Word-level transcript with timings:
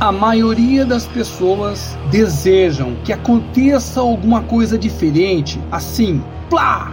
A 0.00 0.10
maioria 0.10 0.86
das 0.86 1.06
pessoas 1.06 1.94
desejam 2.10 2.96
que 3.04 3.12
aconteça 3.12 4.00
alguma 4.00 4.42
coisa 4.42 4.78
diferente, 4.78 5.60
assim, 5.70 6.24
plá, 6.48 6.90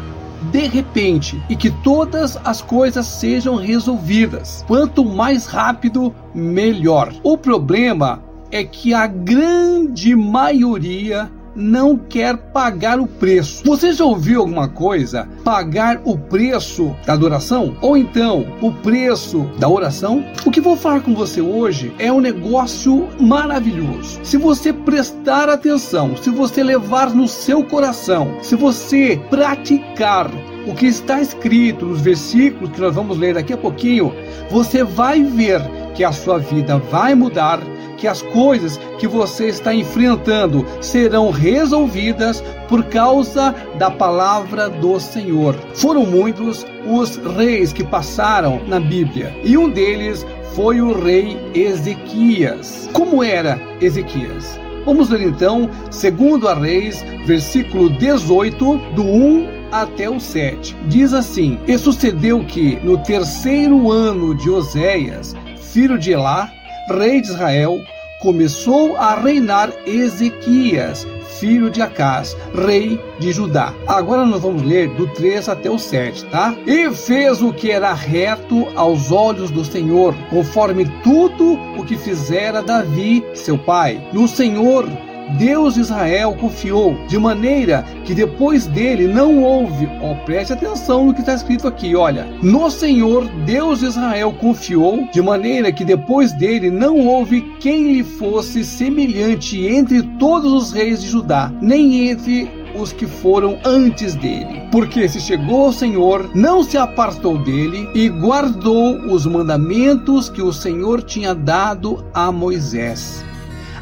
de 0.52 0.68
repente, 0.68 1.42
e 1.50 1.56
que 1.56 1.72
todas 1.72 2.38
as 2.44 2.62
coisas 2.62 3.06
sejam 3.06 3.56
resolvidas. 3.56 4.66
Quanto 4.68 5.06
mais 5.06 5.46
rápido, 5.46 6.14
melhor. 6.36 7.14
O 7.24 7.38
problema 7.38 8.22
é 8.52 8.66
que 8.66 8.94
a 8.94 9.08
grande 9.08 10.14
maioria 10.14 11.32
não 11.58 11.98
quer 11.98 12.38
pagar 12.38 13.00
o 13.00 13.08
preço. 13.08 13.64
Você 13.66 13.92
já 13.92 14.06
ouviu 14.06 14.42
alguma 14.42 14.68
coisa? 14.68 15.28
Pagar 15.44 16.00
o 16.06 16.18
preço 16.18 16.96
da 17.06 17.14
adoração? 17.14 17.76
Ou 17.82 17.98
então 17.98 18.46
o 18.62 18.72
preço 18.72 19.50
da 19.58 19.68
oração? 19.68 20.24
O 20.46 20.52
que 20.52 20.62
vou 20.62 20.78
falar 20.78 21.02
com 21.02 21.16
você 21.16 21.42
hoje 21.42 21.92
é 21.98 22.12
um 22.12 22.22
negócio 22.22 23.08
maravilhoso. 23.20 24.20
Se 24.24 24.38
você 24.38 24.72
prestar 24.72 25.50
atenção, 25.50 26.16
se 26.16 26.30
você 26.30 26.64
levar 26.64 27.10
no 27.10 27.28
seu 27.28 27.64
coração, 27.64 28.38
se 28.44 28.56
você 28.56 29.20
praticar 29.30 30.30
o 30.68 30.76
que 30.76 30.86
está 30.86 31.22
escrito 31.22 31.86
nos 31.86 32.02
versículos 32.02 32.72
que 32.72 32.82
nós 32.82 32.94
vamos 32.94 33.18
ler 33.18 33.34
daqui 33.34 33.54
a 33.54 33.58
pouquinho, 33.58 34.14
você 34.52 34.84
vai 34.84 35.24
ver 35.24 35.62
que 35.96 36.04
a 36.04 36.12
sua 36.12 36.38
vida 36.38 36.78
vai 36.78 37.16
mudar, 37.16 37.60
que 37.98 38.08
as 38.08 38.22
coisas 38.22 38.80
que 39.00 39.08
você 39.08 39.48
está 39.48 39.74
enfrentando 39.74 40.66
serão 40.82 41.32
resolvidas 41.32 42.42
por 42.68 42.84
causa 42.86 43.54
da 43.78 43.90
palavra 43.90 44.70
do 44.70 45.00
Senhor. 45.00 45.56
Foram 45.74 46.06
muitos 46.06 46.66
os 46.86 47.18
reis 47.36 47.74
que 47.74 47.84
passaram 47.84 48.62
na 48.68 48.80
Bíblia 48.80 49.36
e 49.44 49.58
um 49.58 49.70
deles 49.70 50.26
foi 50.54 50.82
o 50.82 50.94
rei 50.94 51.38
Ezequias. 51.54 52.90
Como 52.94 53.24
era 53.24 53.60
Ezequias? 53.82 54.60
Vamos 54.88 55.10
ler 55.10 55.22
então, 55.22 55.70
segundo 55.92 56.48
a 56.48 56.54
Reis, 56.54 57.04
versículo 57.26 57.90
18, 57.90 58.78
do 58.96 59.04
1 59.04 59.58
até 59.70 60.10
o 60.10 60.18
7. 60.18 60.76
Diz 60.88 61.14
assim: 61.14 61.60
E 61.68 61.78
sucedeu 61.78 62.44
que, 62.46 62.80
no 62.84 62.98
terceiro 63.00 63.92
ano 63.92 64.34
de 64.34 64.50
Oséias, 64.50 65.36
filho 65.58 66.00
de 66.00 66.14
Elá, 66.14 66.50
rei 66.90 67.22
de 67.22 67.28
Israel, 67.28 67.82
começou 68.20 68.98
a 68.98 69.16
reinar 69.16 69.72
Ezequias, 69.86 71.08
filho 71.40 71.70
de 71.70 71.82
Acás, 71.82 72.36
rei 72.54 73.00
de 73.20 73.32
Judá. 73.32 73.74
Agora 73.88 74.26
nós 74.26 74.42
vamos 74.42 74.64
ler 74.64 74.90
do 74.90 75.08
3 75.08 75.50
até 75.50 75.70
o 75.70 75.78
7, 75.78 76.26
tá? 76.26 76.56
E 76.66 76.90
fez 76.92 77.42
o 77.42 77.54
que 77.54 77.72
era 77.72 77.94
reto 77.94 78.68
aos 78.76 79.12
olhos 79.12 79.52
do 79.52 79.64
Senhor, 79.64 80.16
conforme 80.30 80.86
tudo 81.04 81.54
o 81.78 81.84
que 81.84 81.96
fizera 81.96 82.64
Davi, 82.64 83.24
seu 83.36 83.58
pai. 83.58 84.02
No 84.12 84.28
Senhor 84.28 84.90
Deus 85.38 85.76
de 85.76 85.82
Israel 85.82 86.36
confiou, 86.40 86.96
de 87.08 87.18
maneira 87.18 87.84
que 88.06 88.14
depois 88.14 88.66
dele 88.68 89.08
não 89.08 89.44
houve, 89.44 89.90
ó, 90.02 90.14
preste 90.26 90.54
atenção 90.54 91.06
no 91.06 91.14
que 91.14 91.20
está 91.20 91.34
escrito 91.34 91.68
aqui, 91.68 91.96
olha. 91.96 92.28
No 92.42 92.70
Senhor, 92.72 93.28
Deus 93.46 93.80
de 93.80 93.88
Israel 93.88 94.34
confiou, 94.34 95.08
de 95.12 95.22
maneira 95.22 95.72
que 95.72 95.84
depois 95.84 96.32
dele 96.34 96.70
não 96.70 97.06
houve 97.06 97.42
quem 97.60 97.94
lhe 97.94 98.04
fosse 98.04 98.64
semelhante 98.64 99.66
entre 99.66 100.02
todos 100.18 100.52
os 100.54 100.72
reis 100.72 101.02
de 101.02 101.10
Judá, 101.10 101.52
nem 101.62 102.10
entre 102.10 102.50
os 102.76 102.92
que 102.92 103.06
foram 103.06 103.58
antes 103.66 104.16
dele. 104.16 104.62
Porque 104.72 105.08
se 105.08 105.20
chegou 105.20 105.66
ao 105.66 105.74
Senhor, 105.74 106.30
não 106.36 106.64
se 106.64 106.78
apartou 106.78 107.38
dele 107.38 107.90
e 107.94 108.10
guardou 108.10 108.98
os 109.12 109.26
mandamentos 109.26 110.30
que 110.30 110.42
o 110.42 110.54
Senhor 110.54 111.02
tinha 111.02 111.34
dado 111.34 112.06
a 112.14 112.32
Moisés. 112.32 113.26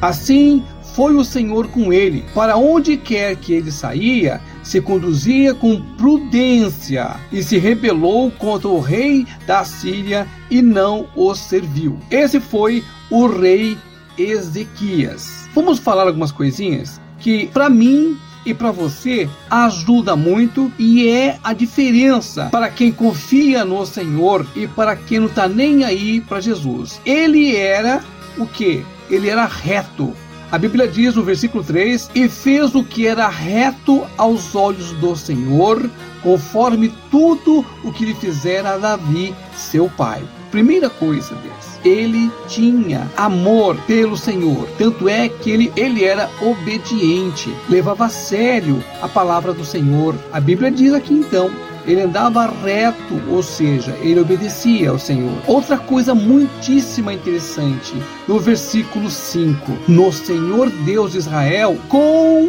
Assim, 0.01 0.63
foi 0.95 1.13
o 1.15 1.25
Senhor 1.25 1.67
com 1.67 1.91
ele. 1.91 2.23
Para 2.33 2.55
onde 2.55 2.95
quer 2.95 3.35
que 3.35 3.53
ele 3.53 3.71
saía, 3.71 4.41
se 4.63 4.79
conduzia 4.79 5.53
com 5.53 5.81
prudência 5.97 7.17
e 7.31 7.43
se 7.43 7.57
rebelou 7.57 8.31
contra 8.31 8.69
o 8.69 8.79
rei 8.79 9.27
da 9.45 9.63
Síria 9.65 10.25
e 10.49 10.61
não 10.61 11.07
o 11.15 11.35
serviu. 11.35 11.99
Esse 12.09 12.39
foi 12.39 12.83
o 13.11 13.27
rei 13.27 13.77
Ezequias. 14.17 15.49
Vamos 15.53 15.79
falar 15.79 16.07
algumas 16.07 16.31
coisinhas 16.31 17.01
que 17.19 17.47
para 17.47 17.69
mim 17.69 18.17
e 18.45 18.53
para 18.53 18.71
você 18.71 19.27
ajuda 19.49 20.15
muito 20.15 20.71
e 20.77 21.09
é 21.09 21.37
a 21.43 21.51
diferença 21.51 22.45
para 22.51 22.69
quem 22.69 22.91
confia 22.91 23.65
no 23.65 23.85
Senhor 23.85 24.45
e 24.55 24.67
para 24.67 24.95
quem 24.95 25.19
não 25.19 25.27
está 25.27 25.47
nem 25.47 25.83
aí 25.83 26.21
para 26.21 26.39
Jesus. 26.39 27.01
Ele 27.05 27.55
era 27.55 28.03
o 28.37 28.45
que? 28.45 28.85
Ele 29.09 29.29
era 29.29 29.45
reto 29.45 30.13
a 30.51 30.57
Bíblia 30.57 30.87
diz 30.87 31.15
no 31.15 31.23
versículo 31.23 31.63
3: 31.63 32.11
E 32.13 32.29
fez 32.29 32.75
o 32.75 32.83
que 32.83 33.07
era 33.07 33.27
reto 33.27 34.05
aos 34.17 34.55
olhos 34.55 34.91
do 34.93 35.15
Senhor, 35.15 35.89
conforme 36.21 36.93
tudo 37.09 37.65
o 37.83 37.91
que 37.91 38.05
lhe 38.05 38.13
fizera 38.15 38.77
Davi, 38.77 39.33
seu 39.55 39.89
pai. 39.89 40.23
Primeira 40.55 40.89
coisa 40.89 41.35
Deus, 41.35 41.77
ele 41.83 42.31
tinha 42.47 43.11
amor 43.17 43.75
pelo 43.85 44.15
Senhor, 44.15 44.69
tanto 44.77 45.09
é 45.09 45.27
que 45.27 45.51
ele, 45.51 45.69
ele 45.75 46.05
era 46.05 46.29
obediente, 46.41 47.53
levava 47.67 48.05
a 48.05 48.09
sério 48.09 48.81
a 49.01 49.07
palavra 49.09 49.51
do 49.51 49.65
Senhor. 49.65 50.15
A 50.31 50.39
Bíblia 50.39 50.71
diz 50.71 50.93
aqui 50.93 51.13
então 51.13 51.51
ele 51.85 51.99
andava 51.99 52.45
reto, 52.45 53.21
ou 53.29 53.43
seja, 53.43 53.97
ele 54.01 54.21
obedecia 54.21 54.91
ao 54.91 54.97
Senhor. 54.97 55.37
Outra 55.45 55.77
coisa 55.77 56.15
muitíssima 56.15 57.13
interessante, 57.13 57.93
no 58.25 58.39
versículo 58.39 59.11
5: 59.11 59.77
No 59.89 60.09
Senhor 60.13 60.69
Deus 60.69 61.11
de 61.11 61.17
Israel 61.17 61.77
confiou. 61.89 62.47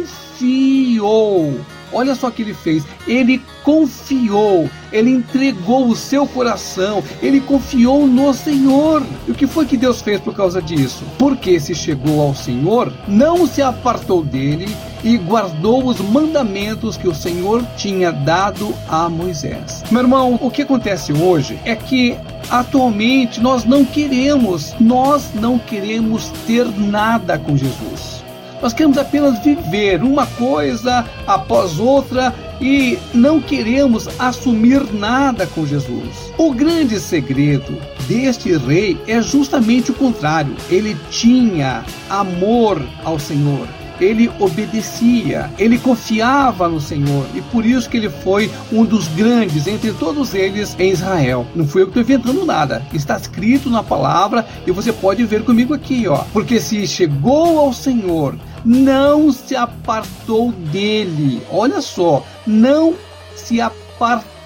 Olha 1.91 2.15
só 2.15 2.27
o 2.27 2.31
que 2.31 2.41
ele 2.41 2.53
fez. 2.53 2.83
Ele 3.07 3.41
confiou, 3.63 4.69
ele 4.91 5.11
entregou 5.11 5.87
o 5.87 5.95
seu 5.95 6.27
coração, 6.27 7.03
ele 7.21 7.39
confiou 7.39 8.07
no 8.07 8.33
Senhor. 8.33 9.03
E 9.27 9.31
o 9.31 9.35
que 9.35 9.47
foi 9.47 9.65
que 9.65 9.77
Deus 9.77 10.01
fez 10.01 10.19
por 10.19 10.33
causa 10.33 10.61
disso? 10.61 11.03
Porque 11.17 11.59
se 11.59 11.73
chegou 11.73 12.21
ao 12.21 12.35
Senhor, 12.35 12.93
não 13.07 13.47
se 13.47 13.61
apartou 13.61 14.23
dele 14.23 14.67
e 15.03 15.17
guardou 15.17 15.85
os 15.85 15.99
mandamentos 15.99 16.97
que 16.97 17.07
o 17.07 17.15
Senhor 17.15 17.63
tinha 17.75 18.11
dado 18.11 18.73
a 18.87 19.09
Moisés. 19.09 19.83
Meu 19.91 20.01
irmão, 20.01 20.37
o 20.41 20.49
que 20.49 20.63
acontece 20.63 21.13
hoje 21.13 21.59
é 21.63 21.75
que 21.75 22.17
atualmente 22.49 23.41
nós 23.41 23.65
não 23.65 23.85
queremos, 23.85 24.75
nós 24.79 25.33
não 25.33 25.57
queremos 25.59 26.29
ter 26.45 26.65
nada 26.65 27.37
com 27.37 27.55
Jesus. 27.55 28.16
Nós 28.61 28.73
queremos 28.73 28.97
apenas 28.97 29.39
viver 29.43 30.03
uma 30.03 30.25
coisa 30.25 31.05
após 31.25 31.79
outra 31.79 32.33
e 32.59 32.97
não 33.13 33.39
queremos 33.39 34.07
assumir 34.19 34.81
nada 34.93 35.45
com 35.47 35.65
Jesus. 35.65 36.33
O 36.37 36.53
grande 36.53 36.99
segredo 36.99 37.77
deste 38.07 38.55
rei 38.57 38.99
é 39.07 39.21
justamente 39.21 39.91
o 39.91 39.93
contrário. 39.93 40.55
Ele 40.69 40.97
tinha 41.09 41.83
amor 42.09 42.81
ao 43.03 43.19
Senhor 43.19 43.67
ele 43.99 44.29
obedecia, 44.39 45.49
ele 45.57 45.77
confiava 45.77 46.67
no 46.67 46.79
Senhor 46.79 47.25
e 47.33 47.41
por 47.41 47.65
isso 47.65 47.89
que 47.89 47.97
ele 47.97 48.09
foi 48.09 48.49
um 48.71 48.85
dos 48.85 49.07
grandes 49.09 49.67
entre 49.67 49.91
todos 49.93 50.33
eles 50.33 50.75
em 50.79 50.91
Israel. 50.91 51.45
Não 51.55 51.67
fui 51.67 51.81
eu 51.81 51.87
que 51.87 51.99
estou 51.99 52.15
inventando 52.15 52.45
nada, 52.45 52.85
está 52.93 53.17
escrito 53.17 53.69
na 53.69 53.83
palavra 53.83 54.45
e 54.65 54.71
você 54.71 54.91
pode 54.91 55.23
ver 55.25 55.43
comigo 55.43 55.73
aqui, 55.73 56.07
ó. 56.07 56.23
Porque 56.33 56.59
se 56.59 56.87
chegou 56.87 57.59
ao 57.59 57.73
Senhor, 57.73 58.35
não 58.63 59.31
se 59.31 59.55
apartou 59.55 60.51
dele. 60.51 61.41
Olha 61.51 61.81
só, 61.81 62.25
não 62.45 62.95
se 63.35 63.61
apartou 63.61 64.37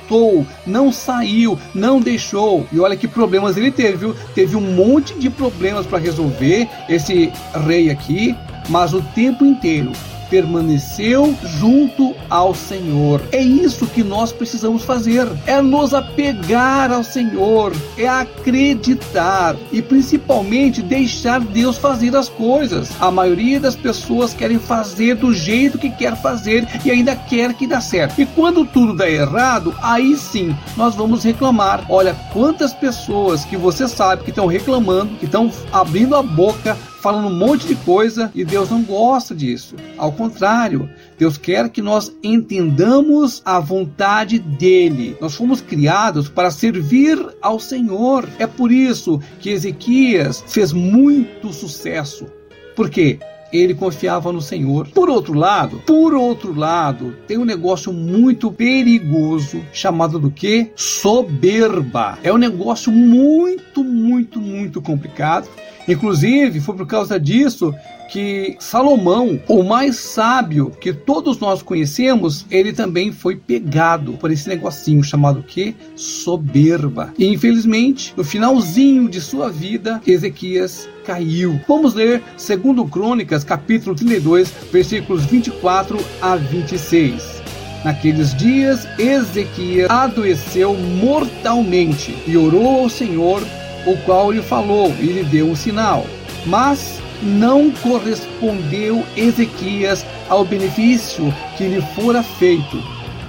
não 0.66 0.92
saiu, 0.92 1.58
não 1.74 2.02
deixou. 2.02 2.66
E 2.72 2.80
olha 2.80 2.98
que 2.98 3.08
problemas 3.08 3.56
ele 3.56 3.72
teve, 3.72 3.98
viu? 3.98 4.16
Teve 4.36 4.58
um 4.58 4.76
monte 4.76 5.14
de 5.14 5.30
problemas 5.30 5.86
para 5.86 6.00
resolver 6.00 6.68
esse 6.90 7.32
rei 7.66 7.90
aqui, 7.90 8.36
mas 8.72 8.94
o 8.94 9.02
tempo 9.02 9.46
inteiro 9.46 9.92
permaneceu 10.32 11.36
junto 11.60 12.16
ao 12.30 12.56
Senhor. 12.56 13.22
É 13.34 13.42
isso 13.42 13.86
que 13.86 14.02
nós 14.02 14.32
precisamos 14.32 14.84
fazer: 14.84 15.28
é 15.46 15.62
nos 15.62 15.94
apegar 15.94 16.90
ao 16.90 17.04
Senhor, 17.04 17.74
é 17.98 18.08
acreditar 18.08 19.58
e 19.74 19.82
principalmente 19.82 20.82
deixar 20.82 21.42
Deus 21.42 21.78
fazer 21.78 22.16
as 22.16 22.30
coisas. 22.30 22.90
A 23.02 23.12
maioria 23.12 23.60
das 23.60 23.76
pessoas 23.76 24.34
querem 24.34 24.58
fazer 24.58 25.16
do 25.16 25.34
jeito 25.34 25.78
que 25.78 25.90
quer 25.90 26.16
fazer 26.22 26.66
e 26.86 26.90
ainda 26.90 27.14
quer 27.14 27.54
que 27.54 27.68
dá 27.68 27.82
certo. 27.82 28.22
E 28.22 28.26
quando 28.26 28.64
tudo 28.64 28.96
dá 28.96 29.10
errado, 29.10 29.76
aí 29.82 30.16
sim 30.16 30.56
nós 30.78 30.96
vamos 30.96 31.26
reclamar. 31.26 31.86
Olha 31.90 32.16
quantas 32.32 32.74
pessoas 32.74 33.44
que 33.44 33.58
você 33.58 33.86
sabe 33.86 34.24
que 34.24 34.30
estão 34.30 34.46
reclamando, 34.46 35.16
que 35.16 35.26
estão 35.26 35.52
abrindo 35.74 36.16
a 36.16 36.24
boca 36.24 36.78
falando 37.02 37.28
um 37.28 37.36
monte 37.36 37.68
de 37.68 37.76
coisa 37.76 38.32
e 38.34 38.46
Deus 38.46 38.70
não 38.70 38.84
gosta 38.84 39.36
disso. 39.36 39.76
Ao 39.98 40.12
contrário, 40.12 40.90
Deus 41.18 41.38
quer 41.38 41.70
que 41.70 41.82
nós 41.82 42.16
entendamos 42.24 43.42
a 43.44 43.60
vontade 43.60 44.40
dele. 44.40 45.18
Nós 45.20 45.36
fomos 45.36 45.60
criados 45.60 46.30
para 46.30 46.52
servir 46.52 47.18
ao 47.42 47.60
Senhor. 47.60 48.30
É 48.38 48.46
por 48.46 48.72
isso 48.72 49.20
que 49.40 49.50
Ezequias 49.50 50.44
fez 50.48 50.72
muito 50.72 51.52
sucesso. 51.52 52.28
Por 52.76 52.90
quê? 52.90 53.20
ele 53.52 53.74
confiava 53.74 54.32
no 54.32 54.42
Senhor. 54.42 54.88
Por 54.90 55.10
outro 55.10 55.34
lado, 55.34 55.82
por 55.86 56.14
outro 56.14 56.58
lado, 56.58 57.16
tem 57.28 57.38
um 57.38 57.44
negócio 57.44 57.92
muito 57.92 58.50
perigoso 58.50 59.62
chamado 59.74 60.18
do 60.18 60.32
que? 60.32 60.72
Soberba. 60.74 62.18
É 62.24 62.32
um 62.32 62.38
negócio 62.38 62.92
muito, 62.92 63.84
muito, 63.84 64.40
muito 64.40 64.82
complicado. 64.82 65.50
Inclusive, 65.88 66.60
foi 66.60 66.76
por 66.76 66.88
causa 66.88 67.20
disso 67.20 67.74
que 68.12 68.58
Salomão, 68.60 69.40
o 69.48 69.64
mais 69.64 69.96
sábio 69.96 70.72
que 70.82 70.92
todos 70.92 71.40
nós 71.40 71.64
conhecemos, 71.64 72.46
ele 72.52 72.74
também 72.74 73.12
foi 73.12 73.38
pegado 73.38 74.14
por 74.14 74.30
esse 74.30 74.50
negocinho 74.50 75.02
chamado 75.02 75.42
que 75.42 75.74
soberba. 75.96 77.14
E 77.18 77.26
infelizmente, 77.26 78.14
no 78.18 78.24
finalzinho 78.24 79.08
de 79.08 79.22
sua 79.22 79.50
vida, 79.50 80.02
Ezequias 80.06 80.90
caiu. 81.06 81.60
Vamos 81.68 81.94
ler 81.94 82.22
2 82.36 82.90
Crônicas, 82.90 83.46
capítulo 83.46 83.96
32, 83.96 84.54
versículos 84.72 85.24
24 85.26 85.98
a 86.22 86.36
26. 86.36 87.42
Naqueles 87.86 88.36
dias, 88.36 88.88
Ezequias 89.00 89.90
adoeceu 89.90 90.76
mortalmente 90.76 92.16
e 92.28 92.38
orou 92.38 92.82
ao 92.82 92.90
Senhor, 92.90 93.42
o 93.86 93.98
qual 93.98 94.32
lhe 94.32 94.42
falou 94.42 94.94
e 95.00 95.08
lhe 95.08 95.24
deu 95.24 95.50
um 95.50 95.56
sinal. 95.56 96.06
Mas 96.46 97.00
não 97.22 97.72
correspondeu 97.72 99.06
Ezequias 99.16 100.06
ao 100.30 100.44
benefício 100.44 101.34
que 101.58 101.68
lhe 101.68 101.82
fora 101.96 102.24
feito, 102.24 102.82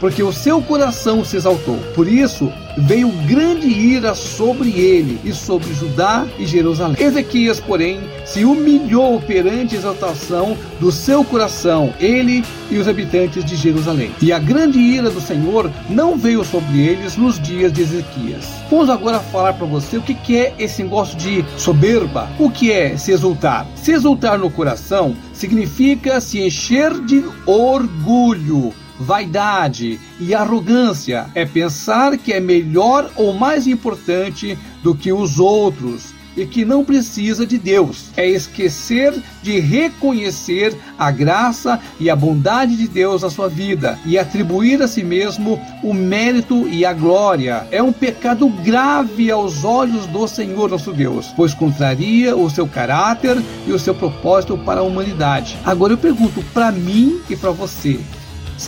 porque 0.02 0.20
o 0.20 0.32
seu 0.32 0.60
coração 0.60 1.24
se 1.24 1.36
exaltou. 1.36 1.76
Por 1.94 2.08
isso 2.08 2.52
veio 2.76 3.08
grande 3.28 3.68
ira 3.68 4.16
sobre 4.16 4.70
ele 4.70 5.20
e 5.24 5.32
sobre 5.32 5.72
Judá 5.74 6.26
e 6.40 6.44
Jerusalém. 6.44 6.96
Ezequias, 6.98 7.60
porém, 7.60 8.00
se 8.24 8.44
humilhou 8.44 9.20
perante 9.20 9.76
a 9.76 9.78
exaltação 9.78 10.56
do 10.80 10.90
seu 10.90 11.22
coração, 11.22 11.94
ele 12.00 12.44
e 12.68 12.78
os 12.78 12.88
habitantes 12.88 13.44
de 13.44 13.54
Jerusalém. 13.54 14.10
E 14.20 14.32
a 14.32 14.40
grande 14.40 14.80
ira 14.80 15.08
do 15.08 15.20
Senhor 15.20 15.70
não 15.88 16.18
veio 16.18 16.42
sobre 16.42 16.80
eles 16.80 17.16
nos 17.16 17.40
dias 17.40 17.72
de 17.72 17.82
Ezequias. 17.82 18.48
Vamos 18.68 18.90
agora 18.90 19.20
falar 19.20 19.52
para 19.52 19.66
você 19.66 19.98
o 19.98 20.02
que 20.02 20.36
é 20.36 20.52
esse 20.58 20.82
negócio 20.82 21.16
de 21.16 21.44
soberba. 21.56 22.28
O 22.40 22.50
que 22.50 22.72
é 22.72 22.96
se 22.96 23.12
exultar? 23.12 23.68
Se 23.76 23.92
exultar 23.92 24.36
no 24.36 24.50
coração 24.50 25.14
significa 25.32 26.20
se 26.20 26.40
encher 26.40 26.92
de 27.04 27.22
orgulho 27.46 28.74
vaidade 29.02 30.00
e 30.18 30.34
arrogância 30.34 31.26
é 31.34 31.44
pensar 31.44 32.16
que 32.16 32.32
é 32.32 32.40
melhor 32.40 33.10
ou 33.16 33.34
mais 33.34 33.66
importante 33.66 34.58
do 34.82 34.94
que 34.94 35.12
os 35.12 35.38
outros 35.38 36.14
e 36.36 36.46
que 36.46 36.64
não 36.64 36.84
precisa 36.84 37.46
de 37.46 37.58
Deus. 37.58 38.06
É 38.16 38.28
esquecer 38.28 39.14
de 39.42 39.58
reconhecer 39.58 40.74
a 40.98 41.10
graça 41.10 41.80
e 41.98 42.08
a 42.08 42.16
bondade 42.16 42.76
de 42.76 42.88
Deus 42.88 43.22
na 43.22 43.30
sua 43.30 43.48
vida 43.48 43.98
e 44.04 44.18
atribuir 44.18 44.82
a 44.82 44.88
si 44.88 45.02
mesmo 45.02 45.60
o 45.82 45.92
mérito 45.92 46.68
e 46.68 46.84
a 46.84 46.92
glória. 46.92 47.66
É 47.70 47.82
um 47.82 47.92
pecado 47.92 48.48
grave 48.48 49.30
aos 49.30 49.64
olhos 49.64 50.06
do 50.06 50.26
Senhor 50.26 50.70
nosso 50.70 50.92
Deus, 50.92 51.32
pois 51.36 51.54
contraria 51.54 52.36
o 52.36 52.48
seu 52.48 52.66
caráter 52.66 53.36
e 53.66 53.72
o 53.72 53.78
seu 53.78 53.94
propósito 53.94 54.56
para 54.58 54.80
a 54.80 54.84
humanidade. 54.84 55.58
Agora 55.64 55.92
eu 55.92 55.98
pergunto 55.98 56.42
para 56.54 56.72
mim 56.72 57.20
e 57.28 57.36
para 57.36 57.50
você: 57.50 58.00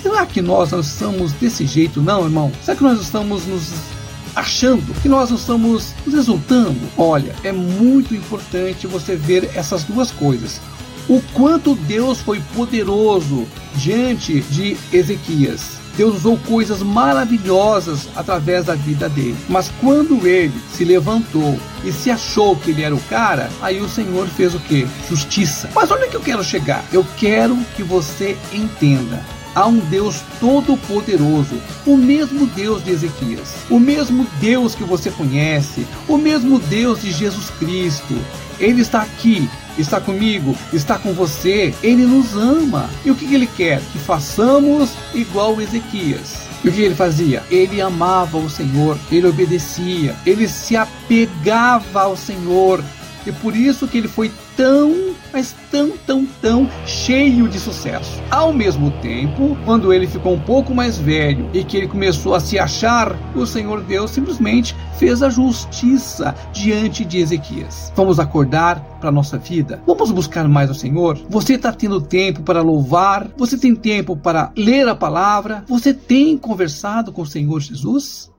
Será 0.02 0.26
que 0.26 0.42
nós 0.42 0.72
não 0.72 0.80
estamos 0.80 1.32
desse 1.34 1.64
jeito, 1.66 2.02
não, 2.02 2.24
irmão? 2.24 2.50
Será 2.62 2.76
que 2.76 2.82
nós 2.82 3.00
estamos 3.00 3.46
nos 3.46 3.70
achando 4.34 4.92
que 5.00 5.08
nós 5.08 5.30
não 5.30 5.36
estamos 5.36 5.94
nos 6.04 6.14
exultando? 6.14 6.80
Olha, 6.98 7.32
é 7.44 7.52
muito 7.52 8.12
importante 8.12 8.88
você 8.88 9.14
ver 9.14 9.52
essas 9.54 9.84
duas 9.84 10.10
coisas. 10.10 10.60
O 11.08 11.22
quanto 11.32 11.76
Deus 11.76 12.20
foi 12.20 12.42
poderoso 12.56 13.46
diante 13.76 14.40
de 14.40 14.76
Ezequias. 14.92 15.78
Deus 15.96 16.16
usou 16.16 16.36
coisas 16.38 16.82
maravilhosas 16.82 18.08
através 18.16 18.64
da 18.64 18.74
vida 18.74 19.08
dele. 19.08 19.36
Mas 19.48 19.70
quando 19.80 20.26
ele 20.26 20.52
se 20.72 20.84
levantou 20.84 21.56
e 21.84 21.92
se 21.92 22.10
achou 22.10 22.56
que 22.56 22.72
ele 22.72 22.82
era 22.82 22.94
o 22.94 23.00
cara, 23.02 23.48
aí 23.62 23.80
o 23.80 23.88
Senhor 23.88 24.26
fez 24.26 24.56
o 24.56 24.58
que? 24.58 24.88
Justiça. 25.08 25.70
Mas 25.72 25.88
onde 25.92 26.02
é 26.02 26.08
que 26.08 26.16
eu 26.16 26.20
quero 26.20 26.42
chegar? 26.42 26.84
Eu 26.92 27.06
quero 27.16 27.56
que 27.76 27.84
você 27.84 28.36
entenda 28.52 29.24
há 29.54 29.66
um 29.66 29.78
Deus 29.78 30.20
todo-poderoso, 30.40 31.60
o 31.86 31.96
mesmo 31.96 32.46
Deus 32.46 32.84
de 32.84 32.90
Ezequias, 32.90 33.54
o 33.70 33.78
mesmo 33.78 34.26
Deus 34.40 34.74
que 34.74 34.84
você 34.84 35.10
conhece, 35.10 35.86
o 36.08 36.16
mesmo 36.18 36.58
Deus 36.58 37.02
de 37.02 37.12
Jesus 37.12 37.50
Cristo. 37.50 38.14
Ele 38.58 38.82
está 38.82 39.02
aqui, 39.02 39.48
está 39.78 40.00
comigo, 40.00 40.56
está 40.72 40.98
com 40.98 41.12
você, 41.12 41.74
ele 41.82 42.04
nos 42.04 42.36
ama. 42.36 42.88
E 43.04 43.10
o 43.10 43.14
que 43.14 43.32
ele 43.34 43.46
quer? 43.46 43.80
Que 43.92 43.98
façamos 43.98 44.90
igual 45.12 45.60
Ezequias. 45.60 46.44
E 46.62 46.68
o 46.68 46.72
que 46.72 46.80
ele 46.80 46.94
fazia? 46.94 47.42
Ele 47.50 47.80
amava 47.80 48.38
o 48.38 48.48
Senhor, 48.48 48.98
ele 49.12 49.26
obedecia, 49.26 50.16
ele 50.24 50.48
se 50.48 50.74
apegava 50.76 52.02
ao 52.02 52.16
Senhor. 52.16 52.82
E 53.26 53.32
por 53.32 53.56
isso 53.56 53.88
que 53.88 53.98
ele 53.98 54.08
foi 54.08 54.30
tão 54.56 55.14
mas 55.34 55.52
tão, 55.68 55.90
tão, 56.06 56.24
tão 56.40 56.70
cheio 56.86 57.48
de 57.48 57.58
sucesso. 57.58 58.22
Ao 58.30 58.52
mesmo 58.52 58.92
tempo, 59.02 59.58
quando 59.64 59.92
ele 59.92 60.06
ficou 60.06 60.32
um 60.32 60.40
pouco 60.40 60.72
mais 60.72 60.96
velho 60.96 61.50
e 61.52 61.64
que 61.64 61.76
ele 61.76 61.88
começou 61.88 62.36
a 62.36 62.40
se 62.40 62.56
achar, 62.56 63.16
o 63.34 63.44
Senhor 63.44 63.82
Deus 63.82 64.12
simplesmente 64.12 64.76
fez 64.96 65.24
a 65.24 65.28
justiça 65.28 66.32
diante 66.52 67.04
de 67.04 67.18
Ezequias. 67.18 67.92
Vamos 67.96 68.20
acordar 68.20 68.80
para 69.00 69.10
nossa 69.10 69.36
vida? 69.36 69.82
Vamos 69.84 70.12
buscar 70.12 70.48
mais 70.48 70.70
o 70.70 70.74
Senhor? 70.74 71.18
Você 71.28 71.54
está 71.54 71.72
tendo 71.72 72.00
tempo 72.00 72.42
para 72.42 72.62
louvar? 72.62 73.28
Você 73.36 73.58
tem 73.58 73.74
tempo 73.74 74.16
para 74.16 74.52
ler 74.56 74.86
a 74.86 74.94
palavra? 74.94 75.64
Você 75.66 75.92
tem 75.92 76.38
conversado 76.38 77.12
com 77.12 77.22
o 77.22 77.26
Senhor 77.26 77.58
Jesus? 77.60 78.32